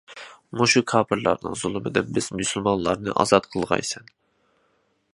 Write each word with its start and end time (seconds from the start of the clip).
مۇشۇ 0.59 0.81
كاپىرلارنىڭ 0.91 1.59
زۇلمىدىن 1.63 2.09
بىز 2.17 2.31
مۇسۇلمانلارنى 2.39 3.15
ئازاد 3.25 3.49
قىلغايسەن! 3.53 4.13